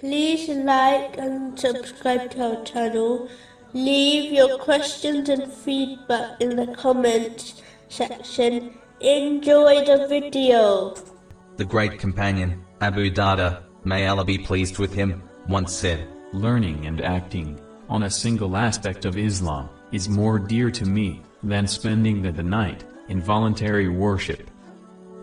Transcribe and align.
Please 0.00 0.50
like 0.50 1.16
and 1.16 1.58
subscribe 1.58 2.30
to 2.32 2.58
our 2.58 2.64
channel. 2.64 3.30
Leave 3.72 4.30
your 4.30 4.58
questions 4.58 5.30
and 5.30 5.50
feedback 5.50 6.38
in 6.38 6.54
the 6.54 6.66
comments 6.74 7.62
section. 7.88 8.74
Enjoy 9.00 9.86
the 9.86 10.06
video. 10.06 10.94
The 11.56 11.64
great 11.64 11.98
companion, 11.98 12.62
Abu 12.82 13.10
Darda, 13.10 13.62
may 13.84 14.06
Allah 14.06 14.26
be 14.26 14.36
pleased 14.36 14.78
with 14.78 14.92
him, 14.92 15.22
once 15.48 15.72
said, 15.72 16.06
Learning 16.34 16.84
and 16.84 17.00
acting 17.00 17.58
on 17.88 18.02
a 18.02 18.10
single 18.10 18.54
aspect 18.54 19.06
of 19.06 19.16
Islam 19.16 19.70
is 19.92 20.10
more 20.10 20.38
dear 20.38 20.70
to 20.72 20.84
me 20.84 21.22
than 21.42 21.66
spending 21.66 22.20
the, 22.20 22.32
the 22.32 22.42
night 22.42 22.84
in 23.08 23.22
voluntary 23.22 23.88
worship. 23.88 24.50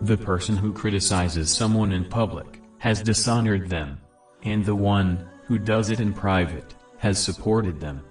The 0.00 0.16
person 0.16 0.56
who 0.56 0.72
criticizes 0.72 1.48
someone 1.48 1.92
in 1.92 2.06
public 2.06 2.60
has 2.78 3.02
dishonored 3.02 3.70
them, 3.70 4.00
and 4.44 4.64
the 4.64 4.74
one 4.74 5.28
who 5.46 5.58
does 5.58 5.90
it 5.90 6.00
in 6.00 6.12
private 6.12 6.74
has 6.98 7.22
supported 7.22 7.80
them. 7.80 8.02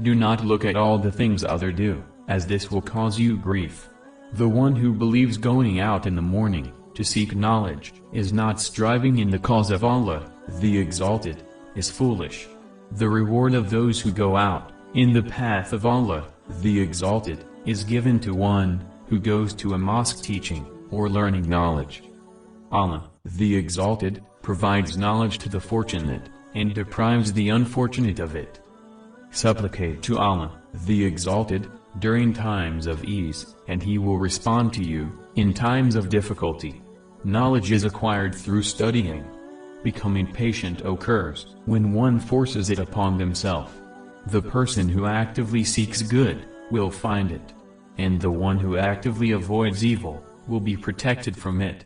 Do 0.00 0.14
not 0.14 0.44
look 0.44 0.64
at 0.64 0.76
all 0.76 0.98
the 0.98 1.12
things 1.12 1.44
other 1.44 1.70
do, 1.72 2.02
as 2.28 2.46
this 2.46 2.70
will 2.70 2.82
cause 2.82 3.18
you 3.18 3.36
grief. 3.36 3.88
The 4.34 4.48
one 4.48 4.74
who 4.74 4.92
believes 4.92 5.36
going 5.36 5.80
out 5.80 6.06
in 6.06 6.16
the 6.16 6.22
morning 6.22 6.72
to 6.94 7.04
seek 7.04 7.34
knowledge 7.34 7.92
is 8.12 8.32
not 8.32 8.60
striving 8.60 9.18
in 9.18 9.30
the 9.30 9.38
cause 9.38 9.70
of 9.70 9.84
Allah, 9.84 10.30
the 10.60 10.76
Exalted, 10.76 11.44
is 11.74 11.90
foolish. 11.90 12.48
The 12.92 13.08
reward 13.08 13.54
of 13.54 13.70
those 13.70 14.00
who 14.00 14.10
go 14.10 14.36
out 14.36 14.72
in 14.94 15.12
the 15.12 15.22
path 15.22 15.72
of 15.72 15.86
Allah, 15.86 16.24
the 16.60 16.80
Exalted, 16.80 17.44
is 17.64 17.84
given 17.84 18.18
to 18.20 18.34
one 18.34 18.84
who 19.06 19.18
goes 19.18 19.54
to 19.54 19.74
a 19.74 19.78
mosque 19.78 20.22
teaching 20.22 20.66
or 20.90 21.08
learning 21.08 21.48
knowledge. 21.48 22.02
Allah, 22.70 23.10
the 23.24 23.54
Exalted, 23.56 24.22
provides 24.42 24.96
knowledge 24.96 25.38
to 25.38 25.48
the 25.48 25.60
fortunate, 25.60 26.28
and 26.54 26.74
deprives 26.74 27.32
the 27.32 27.48
unfortunate 27.48 28.18
of 28.18 28.36
it. 28.36 28.60
Supplicate 29.30 30.02
to 30.02 30.18
Allah, 30.18 30.60
the 30.86 31.04
Exalted, 31.04 31.70
during 31.98 32.32
times 32.32 32.86
of 32.86 33.04
ease, 33.04 33.54
and 33.68 33.82
He 33.82 33.98
will 33.98 34.18
respond 34.18 34.72
to 34.74 34.84
you, 34.84 35.10
in 35.36 35.54
times 35.54 35.94
of 35.94 36.08
difficulty. 36.08 36.82
Knowledge 37.24 37.72
is 37.72 37.84
acquired 37.84 38.34
through 38.34 38.62
studying. 38.62 39.24
Becoming 39.82 40.30
patient 40.30 40.82
occurs, 40.84 41.56
when 41.66 41.92
one 41.92 42.18
forces 42.18 42.70
it 42.70 42.78
upon 42.78 43.16
themselves. 43.16 43.72
The 44.26 44.42
person 44.42 44.88
who 44.88 45.06
actively 45.06 45.64
seeks 45.64 46.02
good, 46.02 46.44
will 46.70 46.90
find 46.90 47.30
it. 47.30 47.52
And 47.98 48.20
the 48.20 48.30
one 48.30 48.58
who 48.58 48.76
actively 48.76 49.32
avoids 49.32 49.84
evil, 49.84 50.24
will 50.48 50.60
be 50.60 50.76
protected 50.76 51.36
from 51.36 51.60
it. 51.60 51.84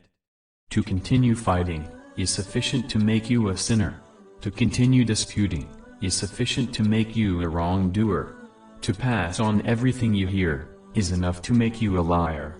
To 0.70 0.82
continue 0.82 1.34
fighting, 1.34 1.88
is 2.16 2.30
sufficient 2.30 2.88
to 2.90 2.98
make 2.98 3.28
you 3.28 3.48
a 3.48 3.56
sinner. 3.56 4.00
To 4.40 4.50
continue 4.50 5.04
disputing, 5.04 5.68
is 6.00 6.14
sufficient 6.14 6.74
to 6.74 6.82
make 6.82 7.16
you 7.16 7.42
a 7.42 7.48
wrongdoer. 7.48 8.34
To 8.82 8.94
pass 8.94 9.40
on 9.40 9.66
everything 9.66 10.14
you 10.14 10.26
hear, 10.26 10.68
is 10.94 11.12
enough 11.12 11.42
to 11.42 11.52
make 11.52 11.82
you 11.82 11.98
a 11.98 12.00
liar. 12.00 12.58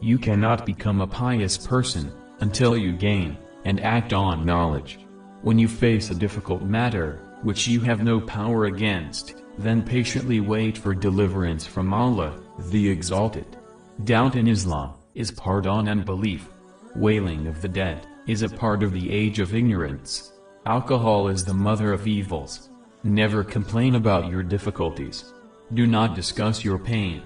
You 0.00 0.18
cannot 0.18 0.66
become 0.66 1.00
a 1.00 1.06
pious 1.06 1.58
person, 1.58 2.12
until 2.40 2.76
you 2.76 2.92
gain, 2.92 3.36
and 3.64 3.80
act 3.80 4.12
on 4.12 4.46
knowledge. 4.46 4.98
When 5.42 5.58
you 5.58 5.68
face 5.68 6.10
a 6.10 6.14
difficult 6.14 6.62
matter, 6.62 7.20
which 7.42 7.66
you 7.66 7.80
have 7.80 8.02
no 8.02 8.20
power 8.20 8.66
against, 8.66 9.34
then 9.58 9.82
patiently 9.82 10.40
wait 10.40 10.78
for 10.78 10.94
deliverance 10.94 11.66
from 11.66 11.92
Allah, 11.92 12.40
the 12.70 12.88
Exalted. 12.88 13.56
Doubt 14.04 14.36
in 14.36 14.46
Islam, 14.46 14.94
is 15.14 15.32
part 15.32 15.66
on 15.66 15.88
unbelief. 15.88 16.48
Wailing 16.94 17.46
of 17.46 17.60
the 17.60 17.68
dead, 17.68 18.06
is 18.28 18.42
a 18.42 18.48
part 18.48 18.82
of 18.82 18.92
the 18.92 19.10
age 19.10 19.40
of 19.40 19.54
ignorance. 19.54 20.34
Alcohol 20.66 21.28
is 21.28 21.44
the 21.44 21.54
mother 21.54 21.94
of 21.94 22.06
evils. 22.06 22.68
Never 23.02 23.42
complain 23.42 23.94
about 23.94 24.30
your 24.30 24.42
difficulties. 24.42 25.32
Do 25.72 25.86
not 25.86 26.14
discuss 26.14 26.62
your 26.62 26.78
pain. 26.78 27.22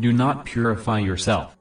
Do 0.00 0.12
not 0.12 0.44
purify 0.44 0.98
yourself. 0.98 1.56